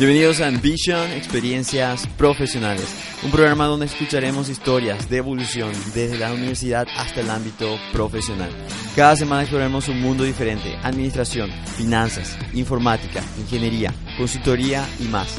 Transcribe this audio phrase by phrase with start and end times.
[0.00, 2.86] Bienvenidos a Ambition, Experiencias Profesionales,
[3.22, 8.48] un programa donde escucharemos historias de evolución desde la universidad hasta el ámbito profesional.
[8.96, 15.36] Cada semana exploraremos un mundo diferente, administración, finanzas, informática, ingeniería, consultoría y más.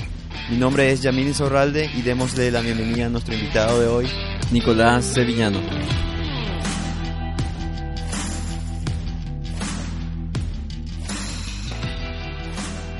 [0.52, 4.08] Mi nombre es Yamini Zorralde y démosle la bienvenida a nuestro invitado de hoy,
[4.52, 5.60] Nicolás Sevillano.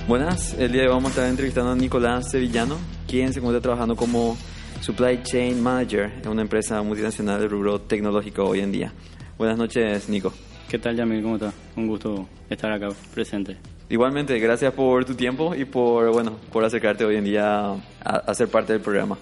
[0.08, 3.62] Buenas, el día de hoy vamos a estar entrevistando a Nicolás Sevillano, quien se encuentra
[3.62, 4.36] trabajando como
[4.82, 8.92] Supply Chain Manager en una empresa multinacional de rubro tecnológico hoy en día.
[9.38, 10.34] Buenas noches, Nico.
[10.68, 11.22] ¿Qué tal, Yamil?
[11.22, 11.54] ¿Cómo estás?
[11.78, 13.58] Un gusto estar acá presente.
[13.90, 18.34] Igualmente, gracias por tu tiempo y por, bueno, por acercarte hoy en día a, a
[18.34, 19.18] ser parte del programa.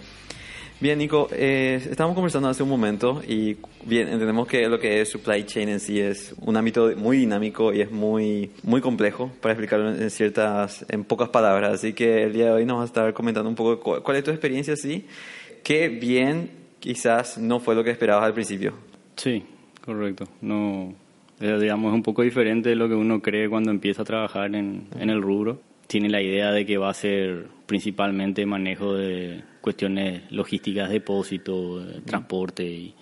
[0.82, 5.10] Bien, Nico, eh, estábamos conversando hace un momento y bien, entendemos que lo que es
[5.10, 9.52] supply chain en sí es un ámbito muy dinámico y es muy, muy complejo para
[9.54, 11.74] explicarlo en ciertas, en pocas palabras.
[11.74, 14.24] Así que el día de hoy nos vas a estar comentando un poco cuál, es
[14.24, 15.06] tu experiencia así,
[15.66, 18.72] qué bien quizás no fue lo que esperabas al principio.
[19.18, 19.44] Sí,
[19.84, 20.30] correcto.
[20.40, 20.94] No,
[21.42, 24.56] eh, digamos, es un poco diferente de lo que uno cree cuando empieza a trabajar
[24.56, 25.60] en, en el rubro.
[25.88, 32.64] Tiene la idea de que va a ser principalmente manejo de cuestiones logísticas, depósito, transporte
[32.66, 32.96] y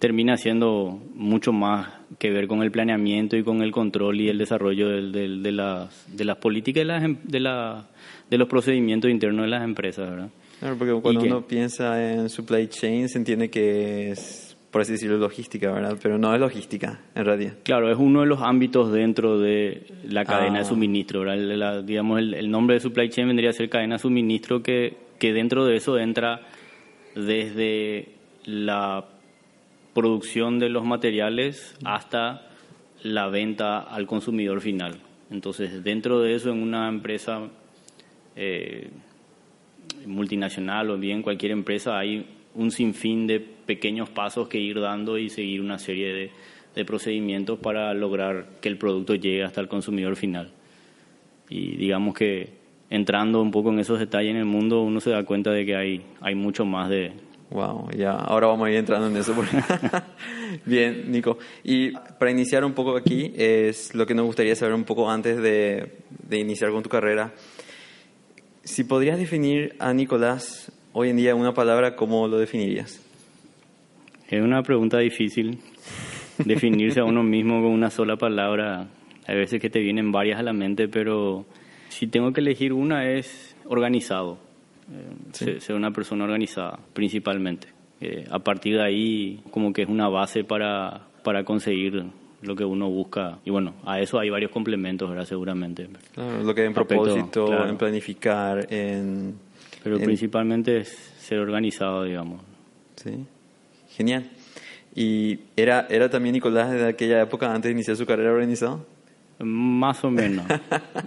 [0.00, 4.38] termina siendo mucho más que ver con el planeamiento y con el control y el
[4.38, 7.88] desarrollo de, de, las, de las políticas de, las, em, de, la,
[8.28, 10.30] de los procedimientos internos de las empresas, ¿verdad?
[10.58, 15.18] Claro, porque cuando uno piensa en supply chain se entiende que es, por así decirlo,
[15.18, 15.96] logística, ¿verdad?
[16.02, 17.52] Pero no es logística, en realidad.
[17.62, 20.64] Claro, es uno de los ámbitos dentro de la cadena de ah.
[20.64, 21.84] suministro, ¿verdad?
[21.84, 25.32] digamos, el, el nombre de supply chain vendría a ser cadena de suministro que que
[25.32, 26.40] dentro de eso entra
[27.14, 28.08] desde
[28.44, 29.04] la
[29.94, 32.50] producción de los materiales hasta
[33.04, 34.98] la venta al consumidor final.
[35.30, 37.48] Entonces, dentro de eso, en una empresa
[38.34, 38.90] eh,
[40.04, 45.28] multinacional o bien cualquier empresa, hay un sinfín de pequeños pasos que ir dando y
[45.28, 46.30] seguir una serie de,
[46.74, 50.52] de procedimientos para lograr que el producto llegue hasta el consumidor final.
[51.48, 52.50] Y digamos que
[52.90, 55.76] entrando un poco en esos detalles en el mundo, uno se da cuenta de que
[55.76, 57.12] hay, hay mucho más de...
[57.50, 59.34] Wow, ya, ahora vamos a ir entrando en eso.
[60.64, 61.38] Bien, Nico.
[61.62, 65.36] Y para iniciar un poco aquí, es lo que nos gustaría saber un poco antes
[65.42, 67.34] de, de iniciar con tu carrera.
[68.64, 73.00] Si podrías definir a Nicolás hoy en día una palabra, ¿cómo lo definirías?
[74.28, 75.58] Es una pregunta difícil.
[76.38, 78.88] Definirse a uno mismo con una sola palabra.
[79.26, 81.44] Hay veces que te vienen varias a la mente, pero
[81.88, 84.38] si tengo que elegir una es organizado,
[84.90, 87.68] eh, ser una persona organizada principalmente.
[88.00, 92.04] Eh, a partir de ahí como que es una base para, para conseguir
[92.40, 93.38] lo que uno busca.
[93.44, 95.24] Y bueno, a eso hay varios complementos, ¿verdad?
[95.24, 95.88] Seguramente.
[96.16, 99.34] lo que en propósito, en planificar, en...
[99.82, 100.88] Pero principalmente es
[101.18, 102.42] ser organizado, digamos.
[102.96, 103.24] Sí,
[103.90, 104.30] genial.
[104.94, 108.86] ¿Y era, era también Nicolás de aquella época, antes de iniciar su carrera organizado?
[109.38, 110.46] Más o menos.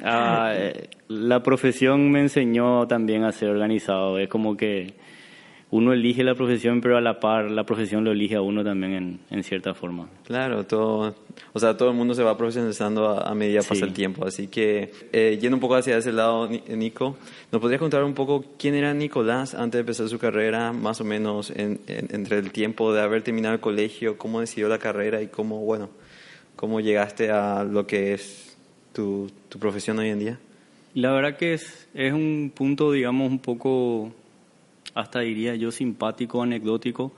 [0.07, 4.19] Ah, eh, la profesión me enseñó también a ser organizado.
[4.19, 4.93] Es como que
[5.71, 8.93] uno elige la profesión, pero a la par la profesión lo elige a uno también
[8.93, 10.07] en, en cierta forma.
[10.25, 11.15] Claro, todo,
[11.53, 14.25] o sea, todo el mundo se va profesionalizando a, medida que pasa el tiempo.
[14.25, 17.17] Así que, eh, yendo un poco hacia ese lado, Nico,
[17.51, 21.03] ¿nos podrías contar un poco quién era Nicolás antes de empezar su carrera, más o
[21.03, 25.59] menos entre el tiempo de haber terminado el colegio, cómo decidió la carrera y cómo,
[25.59, 25.89] bueno,
[26.55, 28.55] ¿Cómo llegaste a lo que es
[28.93, 30.39] tu, tu profesión hoy en día?
[30.93, 34.13] La verdad que es, es un punto, digamos, un poco,
[34.95, 37.11] hasta diría yo, simpático, anecdótico,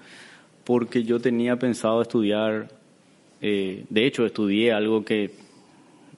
[0.65, 2.67] porque yo tenía pensado estudiar,
[3.41, 5.31] eh, de hecho estudié algo que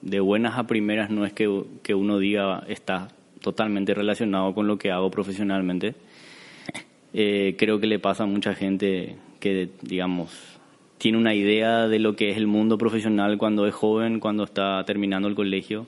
[0.00, 3.08] de buenas a primeras no es que, que uno diga está
[3.40, 5.94] totalmente relacionado con lo que hago profesionalmente.
[7.12, 10.30] Eh, creo que le pasa a mucha gente que, digamos,
[10.98, 14.82] tiene una idea de lo que es el mundo profesional cuando es joven, cuando está
[14.84, 15.86] terminando el colegio,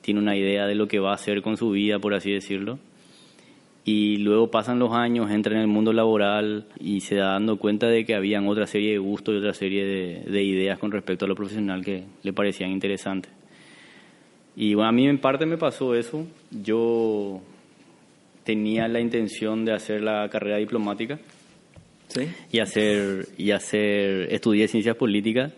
[0.00, 2.78] tiene una idea de lo que va a hacer con su vida, por así decirlo.
[3.86, 7.86] Y luego pasan los años, entra en el mundo laboral y se da dando cuenta
[7.86, 11.28] de que habían otra serie de gustos y otra serie de, ideas con respecto a
[11.28, 13.30] lo profesional que le parecían interesantes.
[14.56, 16.26] Y bueno, a mí en parte me pasó eso.
[16.50, 17.42] Yo
[18.42, 21.18] tenía la intención de hacer la carrera diplomática
[22.50, 25.52] y hacer, y hacer, estudié ciencias políticas.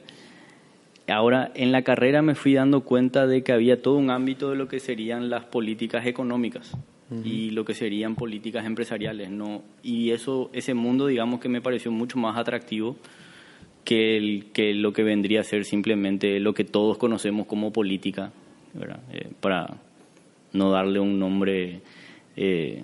[1.06, 4.56] Ahora, en la carrera me fui dando cuenta de que había todo un ámbito de
[4.56, 6.76] lo que serían las políticas económicas
[7.24, 9.62] y lo que serían políticas empresariales, ¿no?
[9.82, 12.96] Y eso, ese mundo, digamos que me pareció mucho más atractivo
[13.84, 18.32] que, el, que lo que vendría a ser simplemente lo que todos conocemos como política,
[18.74, 19.00] ¿verdad?
[19.12, 19.76] Eh, para
[20.52, 21.80] no darle un nombre
[22.36, 22.82] eh,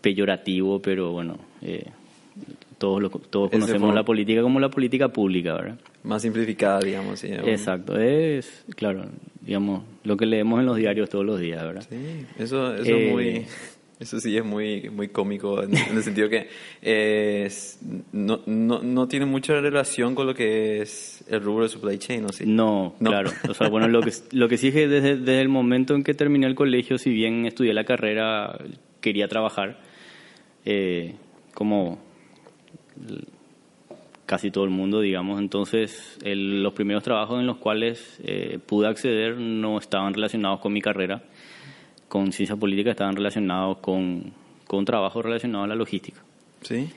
[0.00, 1.84] peyorativo, pero bueno, eh,
[2.78, 5.78] todos, lo, todos conocemos la política como la política pública, ¿verdad?
[6.02, 7.20] Más simplificada, digamos.
[7.20, 9.04] Sí, Exacto, es, claro,
[9.44, 11.86] digamos, lo que leemos en los diarios todos los días, ¿verdad?
[11.88, 13.28] Sí, eso, eso es muy...
[13.28, 13.46] Eh,
[14.00, 16.48] eso sí es muy, muy cómico en, el sentido que
[16.82, 17.78] es,
[18.12, 22.24] no, no, no, tiene mucha relación con lo que es el rubro de supply chain,
[22.24, 22.44] ¿o sí?
[22.44, 23.30] No, claro.
[23.48, 26.02] O sea, bueno, lo que, lo que sí es que desde, desde el momento en
[26.02, 28.58] que terminé el colegio, si bien estudié la carrera,
[29.00, 29.80] quería trabajar,
[30.64, 31.14] eh,
[31.54, 31.98] como
[34.34, 35.38] casi todo el mundo, digamos.
[35.38, 40.80] Entonces, los primeros trabajos en los cuales eh, pude acceder no estaban relacionados con mi
[40.80, 41.22] carrera,
[42.08, 44.32] con ciencia política, estaban relacionados con,
[44.66, 46.20] con trabajo relacionado a la logística.
[46.62, 46.88] Sí.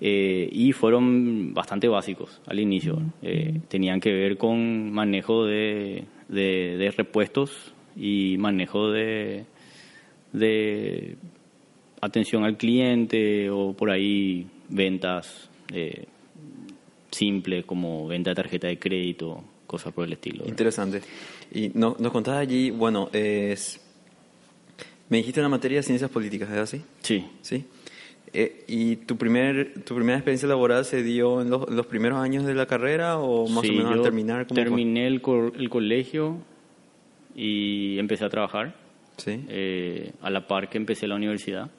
[0.00, 3.02] Eh, y fueron bastante básicos al inicio.
[3.22, 9.46] Eh, tenían que ver con manejo de, de, repuestos y manejo de,
[10.32, 11.16] de
[12.00, 16.04] atención al cliente o por ahí ventas eh,
[17.10, 20.44] simples como venta de tarjeta de crédito, cosas por el estilo.
[20.46, 21.02] Interesante.
[21.52, 23.80] Y no, nos contás allí, bueno, es,
[25.08, 26.82] me dijiste una materia de ciencias políticas, ¿es así?
[27.02, 27.26] Sí.
[27.40, 27.64] Sí.
[28.32, 32.54] Eh, ¿Y tu, primer, tu primera experiencia laboral se dio en los, primeros años de
[32.54, 34.46] la carrera o más o menos al terminar?
[34.46, 35.22] terminé el,
[35.58, 36.38] el, colegio
[37.34, 38.74] y empecé a trabajar.
[39.16, 39.44] Sí.
[39.48, 41.70] Eh, a la par que empecé la universidad.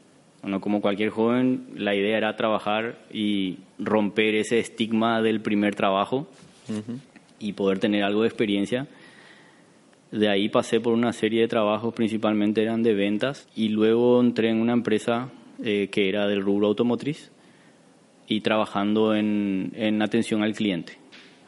[0.42, 6.28] Bueno, como cualquier joven, la idea era trabajar y romper ese estigma del primer trabajo
[7.40, 8.88] y poder tener algo de experiencia.
[10.12, 14.50] De ahí pasé por una serie de trabajos, principalmente eran de ventas, y luego entré
[14.50, 15.30] en una empresa
[15.64, 17.32] eh, que era del rubro automotriz
[18.28, 20.94] y trabajando en, en atención al cliente.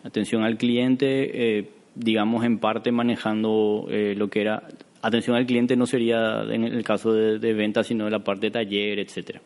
[0.04, 4.68] Atención al cliente, eh, digamos, en parte manejando eh, lo que era
[5.02, 8.48] atención al cliente no sería en el caso de, de venta, sino de la parte
[8.48, 9.42] de taller, etcétera.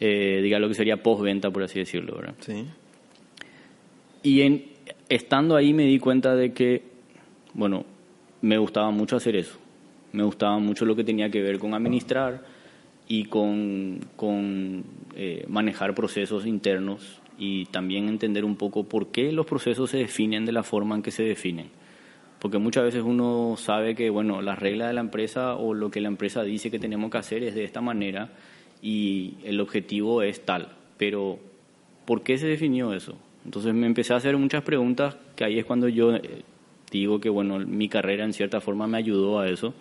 [0.00, 2.34] Eh, diga lo que sería postventa, por así decirlo, ¿verdad?
[2.40, 2.64] Sí.
[4.22, 4.64] Y en,
[5.08, 6.82] estando ahí me di cuenta de que,
[7.54, 7.84] bueno,
[8.42, 9.58] me gustaba mucho hacer eso.
[10.12, 12.44] Me gustaba mucho lo que tenía que ver con administrar
[13.08, 14.84] y con, con
[15.16, 20.44] eh, manejar procesos internos y también entender un poco por qué los procesos se definen
[20.44, 21.68] de la forma en que se definen
[22.44, 26.02] porque muchas veces uno sabe que, bueno, las reglas de la empresa o lo que
[26.02, 28.32] la empresa dice que tenemos que hacer es de esta manera
[28.82, 30.68] y el objetivo es tal,
[30.98, 31.38] pero
[32.04, 33.16] ¿por qué se definió eso?
[33.46, 36.42] Entonces me empecé a hacer muchas preguntas que ahí es cuando yo eh,
[36.90, 39.72] digo que, bueno, mi carrera en cierta forma me ayudó a eso,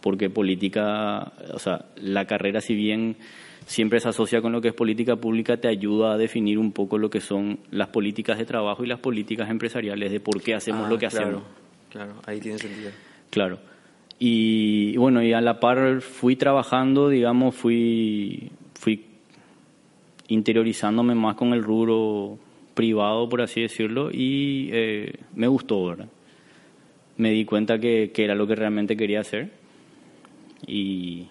[0.00, 3.18] porque política, o sea, la carrera si bien
[3.66, 6.98] siempre se asocia con lo que es política pública, te ayuda a definir un poco
[6.98, 10.86] lo que son las políticas de trabajo y las políticas empresariales, de por qué hacemos
[10.86, 11.44] ah, lo que hacemos.
[11.94, 12.90] Claro, ahí tiene sentido.
[13.30, 13.60] Claro.
[14.18, 19.04] Y, bueno, y a la par fui trabajando, digamos, fui, fui
[20.26, 22.36] interiorizándome más con el rubro
[22.74, 26.08] privado, por así decirlo, y eh, me gustó, ¿verdad?
[27.16, 29.52] Me di cuenta que, que, era lo que realmente quería hacer.
[30.66, 31.28] Y,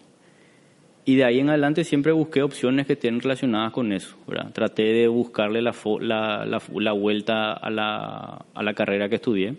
[1.03, 4.53] y de ahí en adelante siempre busqué opciones que estén relacionadas con eso, ¿verdad?
[4.53, 9.57] Traté de buscarle la, la, la, la vuelta a la, a la carrera que estudié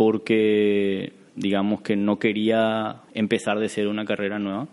[0.00, 4.66] porque digamos que no quería empezar de ser una carrera nueva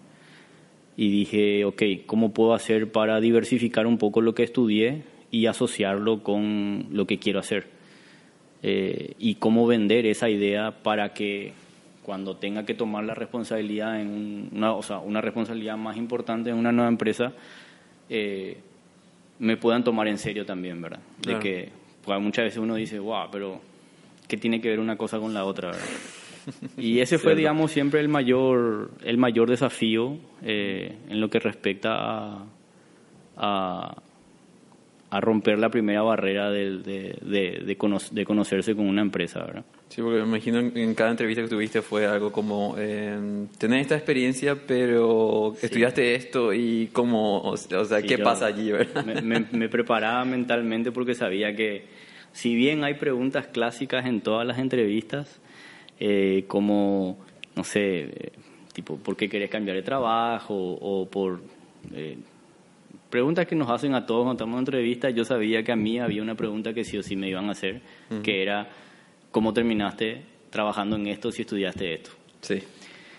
[0.95, 6.23] y dije, ok, ¿cómo puedo hacer para diversificar un poco lo que estudié y asociarlo
[6.23, 7.67] con lo que quiero hacer?
[8.63, 11.51] Eh, y cómo vender esa idea para que
[12.03, 16.55] cuando tenga que tomar la responsabilidad en una, o sea, una responsabilidad más importante en
[16.55, 17.33] una nueva empresa,
[18.09, 18.59] eh,
[19.39, 21.01] me puedan tomar en serio también, ¿verdad?
[21.21, 21.69] De que
[22.05, 23.59] pues, muchas veces uno dice, wow, pero
[24.27, 25.71] que tiene que ver una cosa con la otra.
[26.77, 31.91] Y ese fue, digamos, siempre el mayor, el mayor desafío eh, en lo que respecta
[33.35, 33.95] a,
[35.09, 39.43] a, romper la primera barrera de, de, de, conocerse con una empresa.
[39.43, 39.65] ¿verdad?
[39.89, 43.19] Sí, porque me imagino en, cada entrevista que tuviste fue algo como, eh,
[43.57, 48.71] tenés esta experiencia, pero estudiaste esto y cómo, o, sea, ¿qué pasa allí?
[48.71, 49.03] ¿verdad?
[49.51, 51.96] me preparaba mentalmente porque sabía que
[52.31, 55.39] si bien hay preguntas clásicas en todas las entrevistas,
[55.99, 57.17] eh, como,
[57.55, 58.31] no sé,
[58.73, 60.53] tipo, ¿por qué querés cambiar de trabajo?
[60.55, 61.41] O por
[61.93, 62.17] eh,
[63.09, 65.99] preguntas que nos hacen a todos cuando estamos en entrevistas, yo sabía que a mí
[65.99, 67.81] había una pregunta que sí o sí me iban a hacer,
[68.23, 68.69] que era,
[69.31, 72.11] ¿cómo terminaste trabajando en esto si estudiaste esto?
[72.41, 72.61] Sí.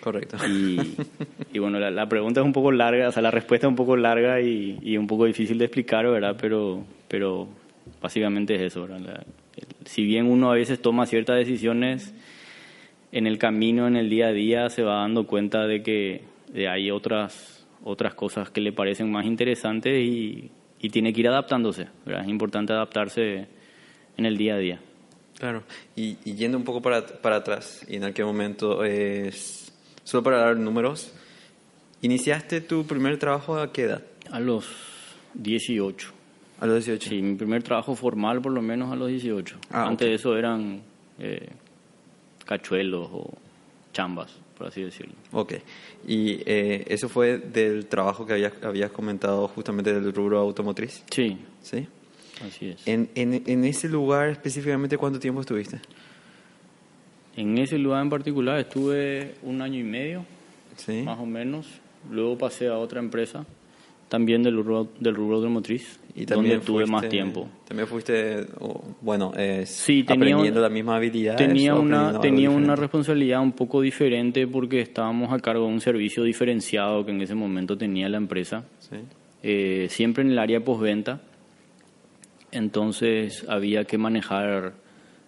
[0.01, 0.37] Correcto.
[1.53, 3.97] Y, bueno, la, pregunta es un poco larga, o sea, la respuesta es un poco
[3.97, 6.37] larga y, y un poco difícil de explicar, ¿verdad?
[6.41, 7.49] Pero, pero
[8.01, 8.87] Básicamente es eso.
[9.85, 12.15] si bien uno a veces toma ciertas decisiones
[13.13, 16.23] en el camino, en el día a día, se va dando cuenta de que
[16.69, 21.89] hay otras, otras cosas que le parecen más interesantes y, y tiene que ir adaptándose.
[22.07, 23.49] Es importante adaptarse
[24.17, 24.81] en el día a día.
[25.39, 25.63] Claro,
[25.95, 30.57] y, yendo un poco para, para, atrás, y en aquel momento, es, solo para dar
[30.57, 31.13] números,
[32.03, 34.03] ¿iniciaste tu primer trabajo a qué edad?
[34.33, 34.67] A los
[35.35, 36.18] 18.
[36.61, 37.09] A los 18.
[37.11, 39.57] Sí, mi primer trabajo formal por lo menos a los 18.
[39.71, 40.83] Ah, Antes de eso eran
[41.19, 41.49] eh,
[42.45, 43.31] cachuelos o
[43.93, 45.15] chambas, por así decirlo.
[45.33, 45.55] Ok,
[46.07, 51.05] y eh, eso fue del trabajo que habías, habías comentado justamente del rubro automotriz.
[51.11, 51.39] Sí.
[51.63, 51.87] ¿Sí?
[52.47, 52.87] Así es.
[52.87, 55.81] En, en, en ese lugar específicamente, ¿cuánto tiempo estuviste?
[57.37, 60.25] En ese lugar en particular estuve un año y medio,
[60.77, 61.03] ¿Sí?
[61.03, 61.67] más o menos.
[62.11, 63.45] Luego pasé a otra empresa,
[64.09, 67.49] también del rubro, del rubro automotriz, y también donde tuve más tiempo.
[67.67, 68.47] También fuiste,
[69.01, 71.37] bueno, eh, sí, tenía, aprendiendo la misma habilidad.
[71.37, 76.25] Tenía una, tenía una responsabilidad un poco diferente porque estábamos a cargo de un servicio
[76.25, 78.65] diferenciado que en ese momento tenía la empresa.
[78.79, 78.97] Sí.
[79.43, 81.21] Eh, siempre en el área postventa
[82.51, 84.75] entonces había que manejar,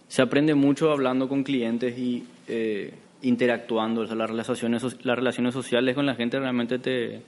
[0.08, 6.06] se aprende mucho hablando con clientes y eh, interactuando, las, relaciones, las relaciones sociales con
[6.06, 7.22] la gente realmente te,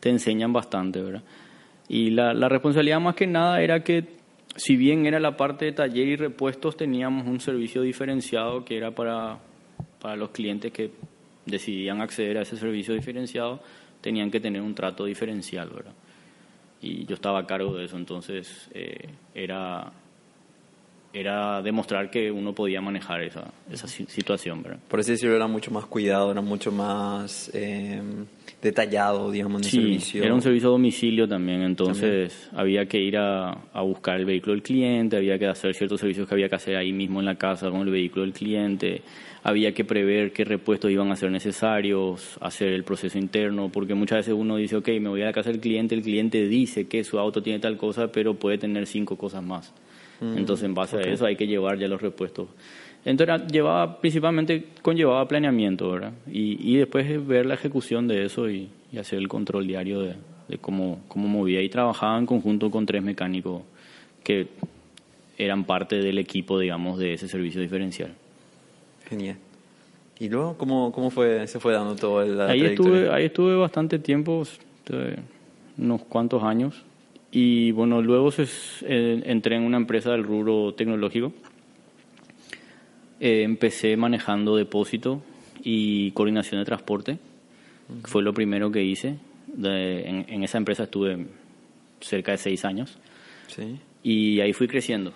[0.00, 1.22] te enseñan bastante, ¿verdad?
[1.90, 4.04] Y la, la responsabilidad más que nada era que,
[4.56, 8.92] si bien era la parte de taller y repuestos, teníamos un servicio diferenciado que era
[8.92, 9.38] para,
[10.00, 10.92] para los clientes que
[11.44, 13.60] decidían acceder a ese servicio diferenciado,
[14.00, 15.92] tenían que tener un trato diferencial, ¿verdad?
[16.82, 19.92] y yo estaba a cargo de eso, entonces eh, era,
[21.12, 24.62] era demostrar que uno podía manejar esa, esa situación.
[24.62, 24.78] ¿verdad?
[24.88, 28.00] Por así decirlo, era mucho más cuidado, era mucho más eh,
[28.62, 30.24] detallado, digamos, en sí, el servicio.
[30.24, 34.52] Era un servicio a domicilio también, entonces había que ir a, a, buscar el vehículo
[34.52, 37.36] del cliente, había que hacer ciertos servicios que había que hacer ahí mismo en la
[37.36, 39.02] casa con el vehículo del cliente
[39.42, 44.18] había que prever qué repuestos iban a ser necesarios, hacer el proceso interno, porque muchas
[44.18, 47.04] veces uno dice, ok, me voy a la casa del cliente, el cliente dice que
[47.04, 49.72] su auto tiene tal cosa, pero puede tener cinco cosas más.
[50.20, 52.48] Mm, Entonces, en base a eso hay que llevar ya los repuestos.
[53.04, 56.12] Entonces, llevaba, principalmente conllevaba planeamiento, ¿verdad?
[56.30, 60.14] Y, y después ver la ejecución de eso y, hacer el control diario de,
[60.48, 61.62] de cómo, cómo movía.
[61.62, 63.62] Y trabajaba en conjunto con tres mecánicos
[64.24, 64.48] que
[65.38, 68.10] eran parte del equipo, digamos, de ese servicio diferencial.
[69.08, 69.36] Genial.
[70.18, 73.98] ¿Y luego cómo, cómo fue, se fue dando todo el ahí estuve Ahí estuve bastante
[73.98, 74.42] tiempo,
[75.78, 76.84] unos cuantos años.
[77.32, 78.44] Y bueno, luego se,
[78.82, 81.32] eh, entré en una empresa del rubro tecnológico.
[83.20, 85.22] Eh, empecé manejando depósito
[85.62, 87.18] y coordinación de transporte.
[88.04, 89.16] Fue lo primero que hice.
[89.62, 91.26] en, en, esa empresa estuve
[92.00, 92.98] cerca de seis años.
[93.48, 93.78] Sí.
[94.02, 95.12] Y ahí fui creciendo.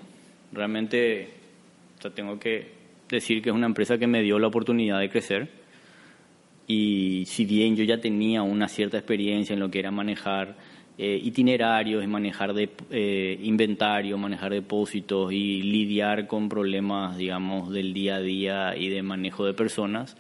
[0.53, 1.31] Realmente,
[2.05, 2.69] o tengo que
[3.09, 5.49] decir que es una empresa que me dio la oportunidad de crecer
[6.67, 10.57] y si bien yo ya tenía una cierta experiencia en lo que era manejar
[10.97, 17.93] eh, itinerarios y manejar de, eh, inventario, manejar depósitos y lidiar con problemas, digamos, del
[17.93, 20.17] día a día y de manejo de personas,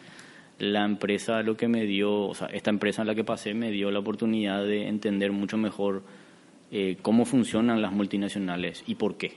[0.58, 3.70] la empresa lo que me dio, o sea, esta empresa en la que pasé me
[3.70, 6.02] dio la oportunidad de entender mucho mejor
[6.72, 9.32] eh, cómo funcionan las multinacionales y por qué.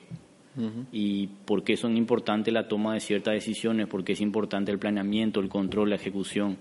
[0.92, 4.80] Y por qué son importantes la toma de ciertas decisiones, por qué es importante el
[4.80, 6.58] planeamiento, el control, la ejecución.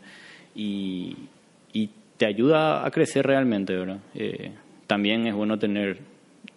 [0.54, 1.16] Y,
[1.72, 4.00] y te ayuda a crecer realmente, ¿verdad?
[4.86, 5.98] También es bueno tener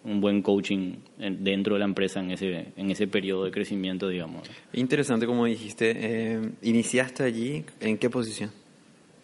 [0.04, 4.48] un buen coaching dentro de la empresa en ese, en ese periodo de crecimiento, digamos.
[4.72, 5.92] Interesante, como dijiste.
[5.96, 7.64] Eh, ¿Iniciaste allí?
[7.80, 8.50] ¿En qué posición?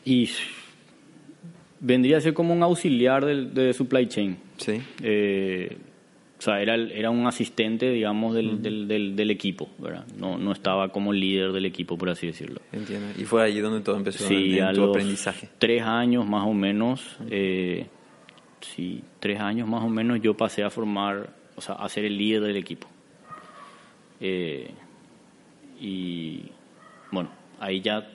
[0.04, 0.28] Y
[1.80, 4.36] vendría a ser como un auxiliar de, de supply chain.
[4.58, 4.80] Sí.
[5.02, 5.76] Eh,
[6.38, 10.04] o sea, era, era un asistente, digamos, del, del, del, equipo, ¿verdad?
[10.18, 12.60] No, no estaba como líder del equipo, por así decirlo.
[12.72, 13.08] Entiendo.
[13.18, 15.48] ¿Y fue allí donde todo empezó sí, en, tu aprendizaje?
[15.58, 17.86] tres años más o menos, eh,
[18.74, 22.16] sí, tres años más o menos yo pasé a formar, o sea, a ser el
[22.16, 22.88] líder del equipo.
[24.20, 24.70] Eh,
[25.80, 26.42] y
[27.10, 27.30] bueno,
[27.60, 28.06] ahí ya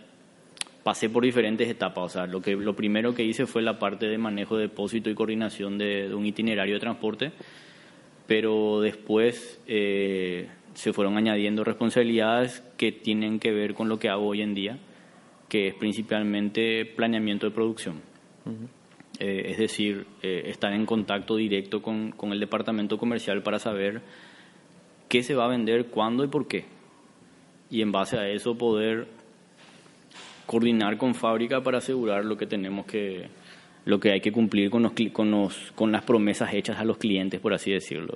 [0.83, 2.03] pasé por diferentes etapas.
[2.03, 5.09] O sea, lo, que, lo primero que hice fue la parte de manejo de depósito
[5.09, 7.31] y coordinación de, un itinerario de transporte
[8.31, 14.25] pero después eh, se fueron añadiendo responsabilidades que tienen que ver con lo que hago
[14.25, 14.77] hoy en día,
[15.49, 17.95] que es principalmente planeamiento de producción.
[19.23, 24.01] Eh, es decir, eh, estar en contacto directo con, con, el departamento comercial para saber
[25.09, 26.65] qué se va a vender, cuándo y por qué.
[27.69, 29.07] Y en base a eso poder
[30.47, 33.27] coordinar con fábrica para asegurar lo que tenemos que,
[33.85, 36.97] lo que hay que cumplir con, los, con, los, con las promesas hechas a los
[36.97, 38.15] clientes, por así decirlo.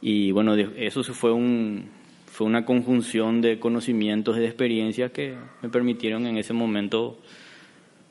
[0.00, 1.90] Y bueno, eso fue un,
[2.24, 7.18] fue una conjunción de conocimientos y de experiencias que me permitieron en ese momento,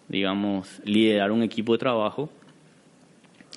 [0.07, 2.29] digamos, liderar un equipo de trabajo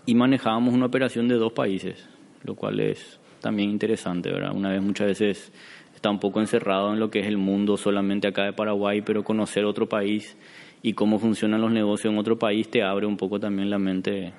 [0.05, 2.09] y manejábamos una operación de dos países,
[2.45, 4.53] lo cual es también interesante, ¿verdad?
[4.55, 5.53] Una vez muchas veces
[5.95, 9.25] está un poco encerrado en lo que es el mundo solamente acá de Paraguay, pero
[9.25, 10.37] conocer otro país
[10.83, 14.33] y cómo funcionan los negocios en otro país te abre un poco también la mente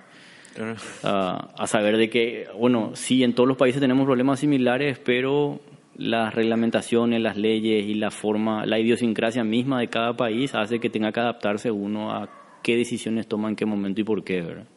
[1.03, 5.59] a, a saber de que, bueno, sí, en todos los países tenemos problemas similares, pero
[5.97, 10.89] las reglamentaciones, las leyes y la forma, la idiosincrasia misma de cada país hace que
[10.89, 12.29] tenga que adaptarse uno a
[12.61, 14.67] qué decisiones toma en qué momento y por qué, ¿verdad?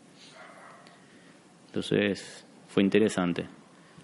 [1.67, 3.47] Entonces, fue interesante.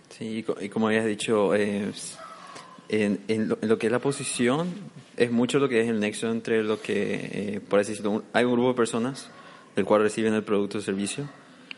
[0.08, 1.92] Sí, y como habías dicho, en,
[2.88, 4.68] en, lo, que es la posición,
[5.16, 8.44] es mucho lo que es el nexo entre lo que, eh, por así decirlo, hay
[8.44, 9.30] un grupo de personas
[9.74, 11.28] del cual reciben el producto o servicio.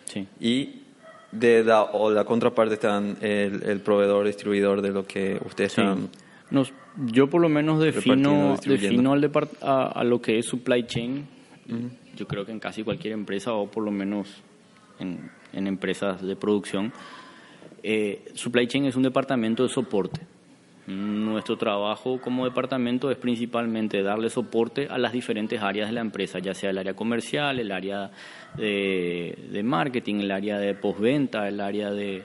[0.04, 0.26] Sí.
[0.40, 0.82] Y
[1.32, 6.08] de la, o la contraparte están el, el proveedor, distribuidor de lo que ustedes están.
[6.50, 9.30] Nos, yo por lo menos defino, defino al
[9.60, 11.26] a, a, lo que es supply chain.
[12.16, 14.42] Yo creo que en casi cualquier empresa o por lo menos
[14.98, 16.92] en, en empresas de producción,
[17.82, 20.20] eh, supply chain es un departamento de soporte.
[20.88, 26.38] Nuestro trabajo como departamento es principalmente darle soporte a las diferentes áreas de la empresa,
[26.38, 28.10] ya sea el área comercial, el área
[28.56, 32.22] de, marketing, el área de postventa, el área de,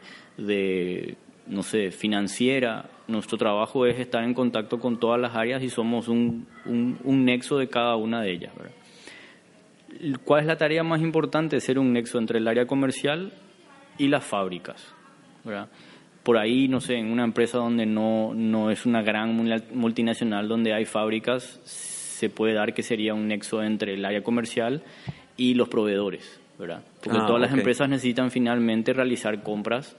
[1.46, 2.90] no sé, financiera.
[3.10, 7.58] Nuestro trabajo es estar en contacto con todas las áreas y somos un, un, nexo
[7.58, 8.54] de cada una de ellas.
[10.24, 11.60] ¿Cuál es la tarea más importante?
[11.60, 13.34] Ser un nexo entre el área comercial
[13.98, 14.96] y las fábricas.
[15.44, 15.68] ¿verdad?
[16.24, 19.36] Por ahí, no sé, en una empresa donde no, no es una gran
[19.74, 24.84] multinacional, donde hay fábricas, se puede dar que sería un nexo entre el área comercial
[25.36, 26.82] y los proveedores, ¿verdad?
[27.04, 29.98] Porque ah, todas las empresas necesitan finalmente realizar compras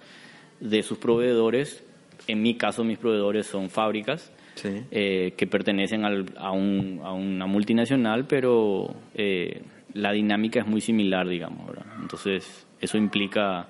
[0.60, 1.84] de sus proveedores.
[2.26, 7.46] En mi caso, mis proveedores son fábricas eh, que pertenecen al, a, un, a, una
[7.46, 9.62] multinacional, pero eh,
[9.92, 11.86] la dinámica es muy similar, digamos, ¿verdad?
[12.00, 13.68] Entonces, eso implica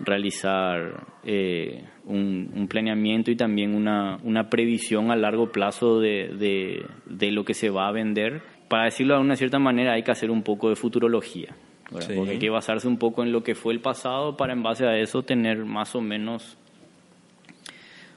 [0.00, 7.44] realizar eh, un, planeamiento y también una, una, previsión a largo plazo de, de, lo
[7.44, 8.42] que se va a vender.
[8.68, 11.54] Para decirlo de una cierta manera, hay que hacer un poco de futurología,
[11.90, 14.86] porque hay que basarse un poco en lo que fue el pasado para en base
[14.86, 16.58] a eso tener más o menos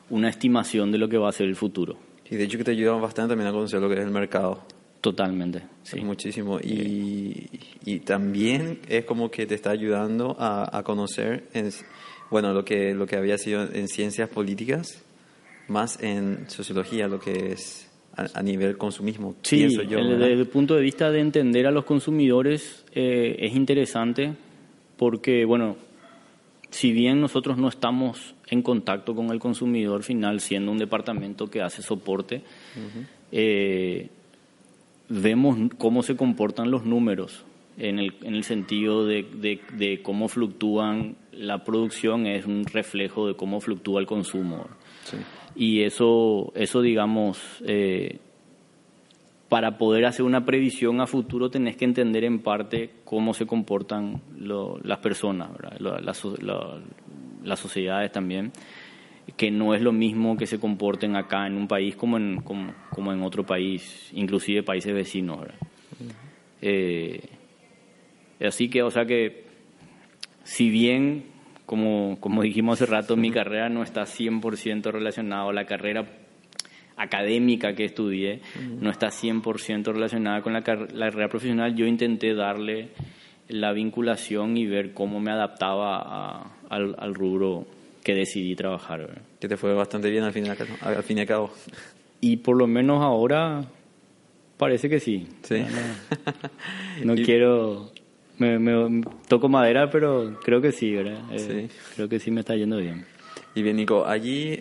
[0.09, 1.97] una estimación de lo que va a ser el futuro.
[2.29, 4.63] Y de hecho que te ayuda bastante también a conocer lo que es el mercado.
[5.07, 6.01] Totalmente, sí.
[6.01, 6.59] muchísimo.
[6.59, 7.49] Y,
[7.85, 11.69] y, también es como que te está ayudando a, a conocer, en,
[12.29, 15.01] bueno, lo que, lo que había sido en ciencias políticas,
[15.69, 19.35] más en sociología, lo que es a, nivel consumismo.
[19.43, 24.33] Sí, yo, desde el punto de vista de entender a los consumidores eh, es interesante
[24.97, 25.77] porque, bueno,
[26.69, 31.61] si bien nosotros no estamos en contacto con el consumidor final, siendo un departamento que
[31.61, 32.43] hace soporte,
[33.31, 34.09] eh,
[35.09, 37.45] vemos cómo se comportan los números
[37.77, 39.23] en el, en el sentido de,
[39.73, 44.67] de, cómo fluctúan la producción es un reflejo de cómo fluctúa el consumo.
[45.55, 48.19] Y eso, eso digamos, eh,
[49.49, 54.21] para poder hacer una previsión a futuro tenés que entender en parte cómo se comportan
[54.83, 58.51] las personas, las sociedades también
[59.37, 63.13] que no es lo mismo que se comporten acá en un país como en, como,
[63.13, 65.45] en otro país, inclusive países vecinos.
[66.61, 67.21] Eh,
[68.43, 69.45] así que, o sea que,
[70.43, 71.25] si bien,
[71.67, 76.05] como, como dijimos hace rato, mi carrera no está 100% relacionada, la carrera
[76.97, 78.41] académica que estudié
[78.81, 82.89] no está 100% relacionada con la, la carrera profesional, yo intenté darle
[83.49, 87.67] la vinculación y ver cómo me adaptaba al, al rubro
[88.07, 89.19] que decidí trabajar.
[89.37, 91.51] Que te fue bastante bien al fin, al fin y al cabo.
[92.21, 93.65] Y por lo menos ahora
[94.55, 95.27] parece que sí.
[95.43, 95.65] Sí.
[97.03, 97.91] No, quiero...
[98.37, 101.19] Me, toco madera, pero creo que sí, ¿verdad?
[101.33, 101.77] Eh, sí.
[101.95, 103.05] Creo que sí me está yendo bien.
[103.55, 104.57] Y bien, Nico, allí,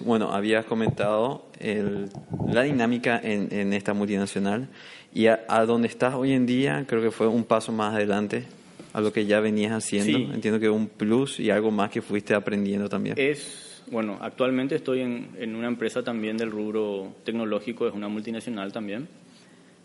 [0.00, 2.08] bueno, habías comentado el,
[2.48, 4.68] la dinámica en, en, esta multinacional
[5.12, 8.46] y a, a donde estás hoy en día, creo que fue un paso más adelante
[8.92, 10.32] a lo que ya venías haciendo.
[10.34, 13.14] Entiendo que un plus y algo más que fuiste aprendiendo también.
[13.18, 18.72] Es, bueno, actualmente estoy en, en una empresa también del rubro tecnológico, es una multinacional
[18.72, 19.08] también.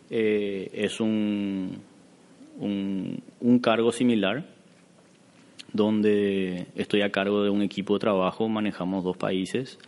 [0.10, 1.80] Eh, es un,
[2.60, 4.46] un, un, cargo similar
[5.74, 9.80] donde estoy a cargo de un equipo de trabajo, manejamos dos países,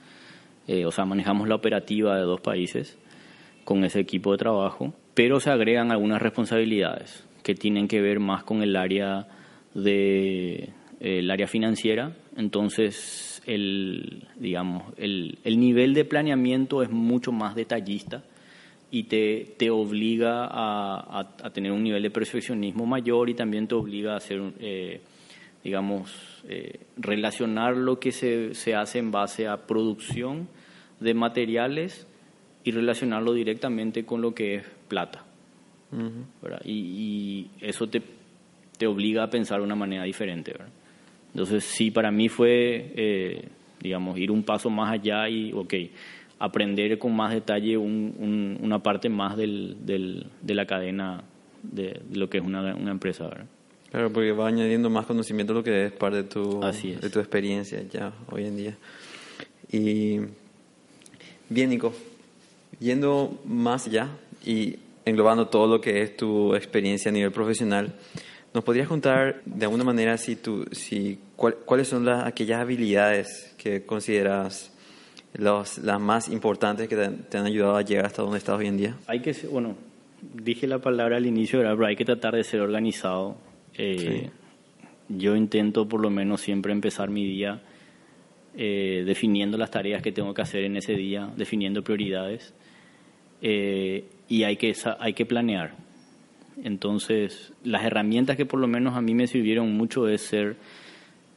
[0.68, 2.98] eh, o sea, manejamos la operativa de dos países
[3.64, 8.44] con ese equipo de trabajo, pero se agregan algunas responsabilidades que tienen que ver más
[8.44, 9.26] con el área
[9.74, 12.12] de el área financiera.
[12.36, 18.22] Entonces, el, digamos, el, el nivel de planeamiento es mucho más detallista
[18.92, 23.76] y te, te obliga a, a, tener un nivel de perfeccionismo mayor y también te
[23.76, 25.00] obliga a hacer, eh,
[25.64, 30.50] digamos, eh, relacionar lo que se, se hace en base a producción
[31.00, 32.08] de materiales
[32.66, 35.27] y relacionarlo directamente con lo que es plata.
[36.64, 38.02] Y, y, eso te,
[38.78, 40.52] te obliga a pensar de una manera diferente.
[40.52, 40.70] ¿verdad?
[41.34, 43.48] Entonces, sí, para mí fue, eh,
[43.82, 45.74] digamos, ir un paso más allá y, ok,
[46.40, 51.24] aprender con más detalle una parte más del, de la cadena
[51.64, 53.28] de, lo que es una, una empresa.
[53.28, 53.46] ¿verdad?
[53.92, 57.82] Claro, porque va añadiendo más conocimiento lo que es parte de tu, de tu experiencia
[57.90, 58.78] ya hoy en día.
[59.72, 60.20] Y
[61.50, 61.94] bien, Nico,
[62.80, 64.10] yendo más allá
[64.46, 67.94] y englobando todo lo que es tu experiencia a nivel profesional,
[68.54, 73.86] ¿nos podrías contar de alguna manera si tú, si, cuáles son las, aquellas habilidades que
[73.86, 74.74] consideras
[75.34, 78.78] los, las más importantes que te, han ayudado a llegar hasta donde estás hoy en
[78.78, 78.98] día?
[79.08, 79.76] Hay que, bueno,
[80.22, 83.38] dije la palabra al inicio, pero hay que tratar de ser organizado.
[83.76, 84.30] Eh,
[85.08, 87.62] yo intento por lo menos siempre empezar mi día
[88.58, 92.54] eh, definiendo las tareas que tengo que hacer en ese día, definiendo prioridades
[93.42, 95.76] eh, y hay que, hay que planear.
[96.64, 100.58] Entonces, las herramientas que por lo menos a mí me sirvieron mucho es ser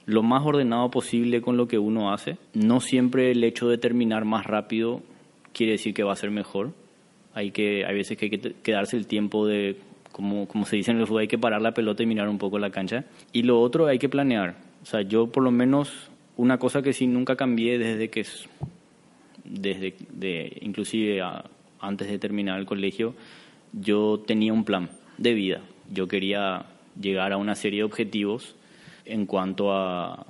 [0.06, 2.36] lo más ordenado posible con lo que uno hace.
[2.54, 5.02] No siempre el hecho de terminar más rápido
[5.52, 6.72] quiere decir que va a ser mejor.
[7.34, 9.76] Hay que hay veces que hay que quedarse el tiempo de
[10.10, 12.38] como como se dice en el fútbol hay que parar la pelota y mirar un
[12.38, 13.04] poco la cancha.
[13.32, 14.56] Y lo otro hay que planear.
[14.82, 18.24] O sea, yo por lo menos una cosa que sí nunca cambié desde que
[19.44, 21.20] desde de inclusive
[21.80, 23.14] antes de terminar el colegio,
[23.72, 25.62] yo tenía un plan de vida.
[25.92, 26.66] Yo quería
[27.00, 28.54] llegar a una serie de objetivos
[29.04, 30.26] en cuanto a,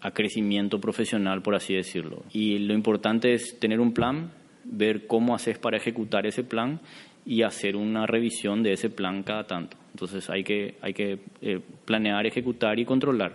[0.00, 2.24] a crecimiento profesional, por así decirlo.
[2.32, 4.32] Y lo importante es tener un plan,
[4.64, 6.80] ver cómo haces para ejecutar ese plan
[7.24, 9.76] y hacer una revisión de ese plan cada tanto.
[9.92, 13.34] Entonces hay que, hay que eh, planear, ejecutar y controlar.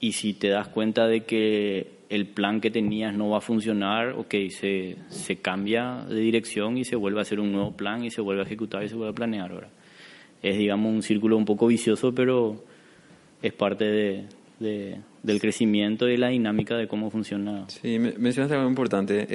[0.00, 4.10] Y si te das cuenta de que el plan que tenías no va a funcionar,
[4.10, 8.10] ok, se, se cambia de dirección y se vuelve a hacer un nuevo plan y
[8.10, 9.68] se vuelve a ejecutar y se vuelve a planear ahora.
[10.42, 12.62] Es, digamos, un círculo un poco vicioso, pero
[13.42, 14.24] es parte de,
[15.22, 17.64] del crecimiento y la dinámica de cómo funciona.
[17.68, 19.26] Sí, mencionaste algo importante,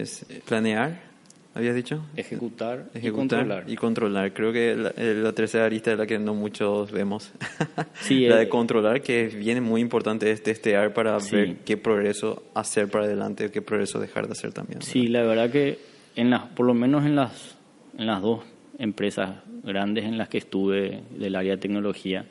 [0.00, 1.07] es planear,
[1.54, 2.04] habías dicho.
[2.16, 3.64] Ejecutar, y controlar.
[3.66, 4.32] Y controlar.
[4.32, 7.32] Creo que la, eh, la, tercera arista es la que no muchos vemos.
[8.00, 12.44] Sí, la de eh, controlar, que viene muy importante, es testear para ver qué progreso
[12.54, 14.82] hacer para adelante, qué progreso dejar de hacer también.
[14.82, 15.78] Sí, la verdad que
[16.16, 17.56] en las, por lo menos en las,
[17.98, 18.44] en las dos
[18.78, 22.24] empresas grandes en las que estuve del área de tecnología,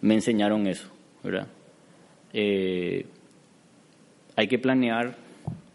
[0.00, 0.88] me enseñaron eso,
[1.22, 1.48] ¿verdad?
[2.32, 3.06] Eh,
[4.36, 5.16] hay que planear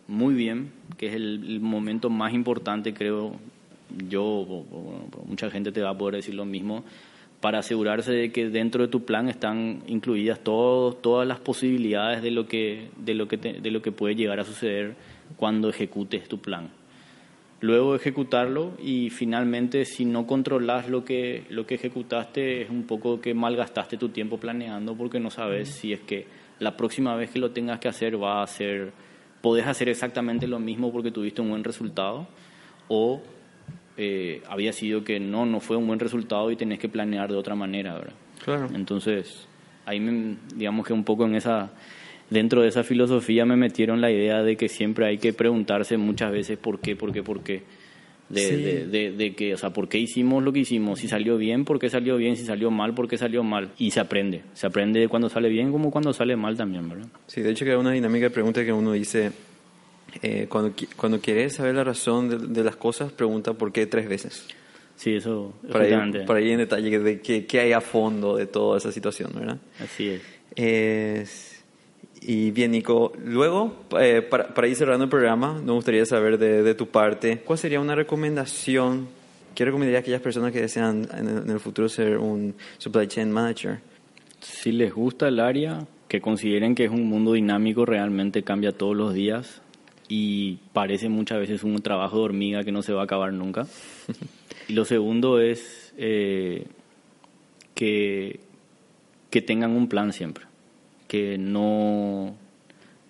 [0.08, 3.38] muy bien, que es el, momento más importante, creo
[4.10, 4.66] yo,
[5.26, 6.84] mucha gente te va a poder decir lo mismo,
[7.40, 12.48] para asegurarse de que dentro de tu plan están incluidas todas las posibilidades de lo
[12.48, 14.96] que de lo que de lo que puede llegar a suceder
[15.38, 16.70] cuando ejecutes tu plan.
[17.62, 23.22] Luego ejecutarlo y finalmente si no controlas lo que, lo que ejecutaste es un poco
[23.22, 26.26] que malgastaste tu tiempo planeando porque no sabes si es que
[26.60, 28.92] la próxima vez que lo tengas que hacer va a ser,
[29.42, 32.28] podés hacer exactamente lo mismo porque tuviste un buen resultado
[32.88, 33.22] o
[33.98, 37.38] eh, había sido que no, no fue un buen resultado y tenés que planear de
[37.38, 38.14] otra manera, ¿verdad?
[38.44, 38.70] Claro.
[38.74, 39.48] Entonces,
[39.86, 41.72] ahí me, digamos que un poco en esa
[42.30, 46.32] dentro de esa filosofía me metieron la idea de que siempre hay que preguntarse muchas
[46.32, 47.64] veces por qué, por qué, por qué.
[48.30, 51.00] De, de, de, que, o sea, ¿por qué hicimos lo que hicimos?
[51.00, 52.36] Si salió bien, ¿por qué salió bien?
[52.36, 53.72] Si salió mal, ¿por qué salió mal?
[53.80, 54.44] Y se aprende.
[54.54, 57.08] Se aprende cuando sale bien como cuando sale mal también, ¿verdad?
[57.26, 59.32] Sí, de hecho que hay una dinámica de pregunta que uno dice,
[60.22, 64.48] eh, cuando, cuando quieres saber la razón de, las cosas, pregunta por qué tres veces.
[64.96, 65.54] Sí, eso.
[65.72, 68.92] Para ir, para ir en detalle de qué, qué hay a fondo de toda esa
[68.92, 69.58] situación, ¿verdad?
[69.80, 70.22] Así es.
[70.56, 71.59] Es
[72.22, 76.88] y bien, Nico, luego, eh, para, ir cerrando el programa, nos gustaría saber de, tu
[76.88, 79.08] parte, ¿cuál sería una recomendación?
[79.56, 83.80] ¿Qué recomendaría a aquellas personas que desean en el, futuro ser un supply chain manager?
[84.42, 88.96] Si les gusta el área, que consideren que es un mundo dinámico, realmente cambia todos
[88.96, 89.62] los días
[90.08, 93.66] y parece muchas veces un trabajo de hormiga que no se va a acabar nunca.
[94.68, 96.66] y lo segundo es eh,
[97.76, 98.40] que,
[99.30, 100.49] que tengan un plan siempre
[101.10, 102.36] que no,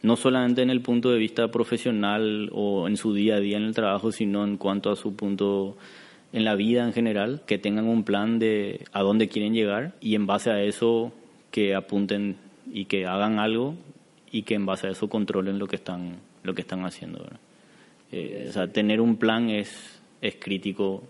[0.02, 3.64] no solamente en el punto de vista profesional o en su día a día en
[3.64, 5.78] el trabajo, sino en cuanto a su punto
[6.32, 10.16] en la vida en general, que tengan un plan de a dónde quieren llegar y
[10.16, 11.12] en base a eso
[11.52, 12.38] que apunten
[12.72, 13.76] y que hagan algo
[14.32, 17.28] y que en base a eso controlen lo que están, lo que están haciendo.
[18.14, 21.04] Eh, o sea, tener un plan es, es crítico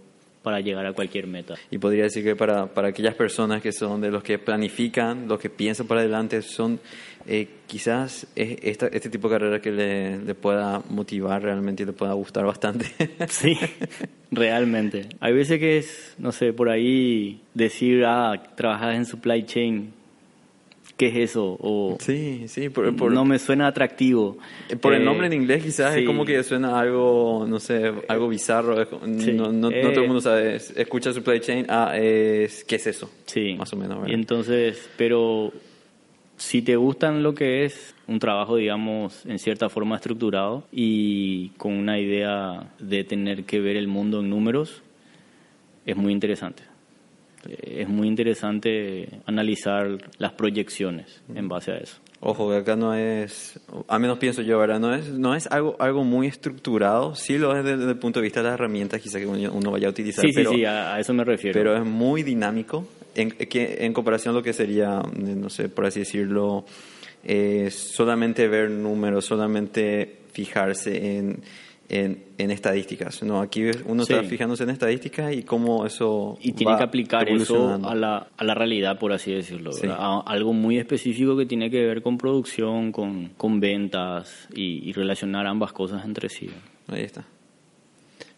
[0.43, 1.55] para llegar a cualquier meta.
[1.69, 5.39] Y podría decir que para, para aquellas personas que son de los que planifican, los
[5.39, 6.79] que piensan para adelante, son
[7.27, 11.93] eh, quizás esta, este tipo de carrera que le, le, pueda motivar realmente y le
[11.93, 12.87] pueda gustar bastante.
[13.27, 13.57] Sí,
[14.31, 15.09] realmente.
[15.19, 19.93] Hay veces que es, no sé, por ahí decir, ah, trabajas en supply chain,
[20.99, 21.57] ¿qué es eso?
[21.61, 24.37] O sí, sí, por, no me suena atractivo.
[24.81, 28.75] Por el nombre en inglés quizás es como que suena algo, no sé, algo bizarro.
[29.07, 33.09] no, no, todo el eh, mundo sabe, escucha supply chain, ah, es, ¿qué es eso?
[33.25, 33.55] Sí.
[33.57, 34.09] Más o menos.
[34.09, 35.53] Y entonces, pero
[36.35, 41.71] si te gustan lo que es un trabajo, digamos, en cierta forma estructurado y con
[41.71, 44.83] una idea de tener que ver el mundo en números,
[45.85, 46.68] es muy interesante
[47.47, 51.97] es muy interesante analizar las proyecciones en base a eso.
[52.21, 54.79] Ojo, acá no es, al menos pienso yo, ¿verdad?
[54.79, 58.25] No es, no es algo, algo muy estructurado, sí lo es desde, el punto de
[58.25, 60.25] vista de las herramientas quizá que uno vaya a utilizar.
[60.25, 61.57] Sí, pero, sí, sí, a, eso me refiero.
[61.57, 65.85] Pero es muy dinámico en, que, en comparación a lo que sería, no sé, por
[65.85, 66.65] así decirlo,
[67.23, 71.41] eh, solamente ver números, solamente fijarse en
[71.89, 73.23] en, en estadísticas.
[73.23, 77.79] No, aquí uno está fijándose en estadísticas y cómo eso y tiene que aplicar eso
[77.83, 79.71] a la, a la realidad, por así decirlo,
[80.25, 85.71] algo muy específico que tiene que ver con producción, con, con ventas y, relacionar ambas
[85.71, 86.49] cosas entre sí.
[86.87, 87.23] Ahí está.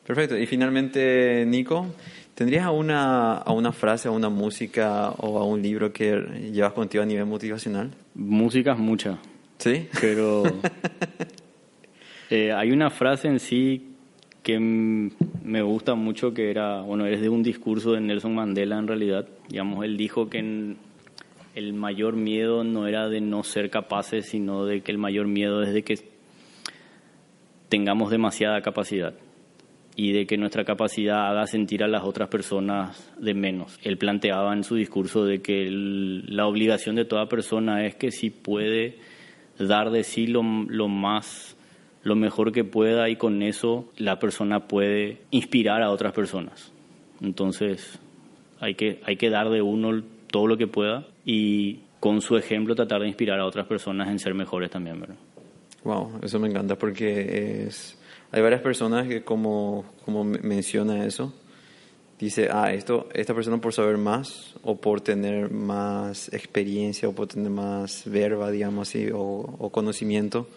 [0.06, 0.38] Perfecto.
[0.38, 1.88] Y finalmente, Nico,
[2.36, 6.74] ¿tendrías a una, a una frase, a una música o a un libro que llevas
[6.74, 7.92] contigo a nivel motivacional?
[8.14, 9.18] Músicas muchas.
[9.58, 9.88] ¿Sí?
[10.00, 10.44] Pero
[12.32, 13.90] Eh, hay una frase en sí
[14.42, 18.88] que me gusta mucho que era, bueno, es de un discurso de Nelson Mandela en
[18.88, 19.28] realidad.
[19.50, 20.78] Digamos, él dijo que
[21.56, 25.62] el mayor miedo no era de no ser capaces, sino de que el mayor miedo
[25.62, 25.96] es de que
[27.68, 29.14] tengamos demasiada capacidad
[29.98, 33.78] y de que nuestra capacidad haga sentir a las otras personas de menos.
[33.84, 38.30] Él planteaba en su discurso de que la obligación de toda persona es que si
[38.30, 39.00] puede
[39.60, 40.44] dar de sí lo
[40.88, 41.58] más
[42.04, 46.72] lo mejor que pueda y con eso la persona puede inspirar a otras personas.
[47.22, 48.00] Entonces
[48.60, 52.76] hay que, hay que dar de uno todo lo que pueda y con su ejemplo
[52.76, 55.18] tratar de inspirar a otras personas en ser mejores también, ¿verdad?
[55.84, 57.98] Wow, eso me encanta porque es,
[58.32, 61.34] hay varias personas que como, como menciona eso,
[62.20, 67.28] dice, ah, esto, esta persona por saber más o por tener más experiencia o por
[67.28, 70.48] tener más verba, digamos así, o, o conocimiento,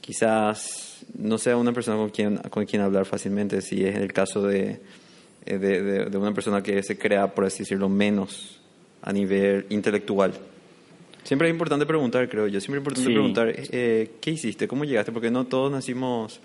[0.00, 4.42] quizás no sea una persona con quien, con quien hablar fácilmente, si es el caso
[4.42, 4.80] de,
[5.46, 8.60] eh, de, de, una persona que se crea, por así decirlo, menos
[9.02, 10.32] a nivel intelectual.
[11.22, 14.66] Siempre es importante preguntar, creo yo, siempre es importante preguntar, eh, ¿qué hiciste?
[14.66, 15.12] ¿Cómo llegaste?
[15.12, 16.40] Porque no todos nacimos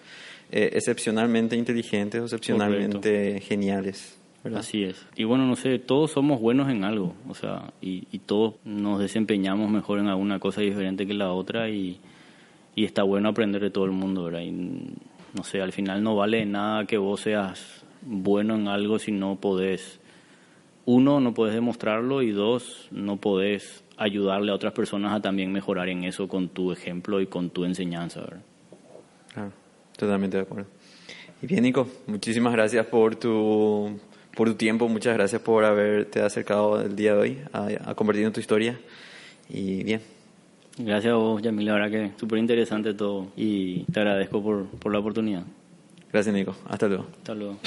[0.52, 4.18] eh, excepcionalmente inteligentes o excepcionalmente geniales.
[4.54, 5.04] Así es.
[5.16, 9.00] Y bueno, no sé, todos somos buenos en algo, o sea, y, y todos nos
[9.00, 12.00] desempeñamos mejor en alguna cosa diferente que la otra y
[12.76, 14.42] y está bueno aprender de todo el mundo, ¿verdad?
[14.42, 19.12] Y, no sé, al final no vale nada que vos seas bueno en algo si
[19.12, 20.00] no podés,
[20.86, 25.90] uno, no podés demostrarlo y dos, no podés ayudarle a otras personas a también mejorar
[25.90, 28.44] en eso con tu ejemplo y con tu enseñanza, ¿verdad?
[29.34, 29.52] Claro,
[29.98, 30.68] totalmente de acuerdo.
[31.42, 34.00] Y bien, Nico, muchísimas gracias por tu,
[34.36, 38.32] por tu tiempo, muchas gracias por haberte acercado el día de hoy a, a compartir
[38.32, 38.80] tu historia.
[39.50, 40.02] Y bien,
[40.78, 41.66] Gracias a vos, Yamil.
[41.66, 45.44] La verdad que súper interesante todo y te agradezco por, por la oportunidad.
[46.12, 46.56] Gracias, Nico.
[46.68, 47.06] Hasta luego.
[47.18, 47.58] Hasta luego.